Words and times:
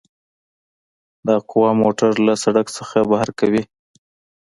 دا 1.27 1.35
قوه 1.51 1.71
موټر 1.81 2.11
له 2.27 2.33
سرک 2.43 2.67
څخه 2.77 2.97
بهر 3.09 3.29
کوي 3.39 3.63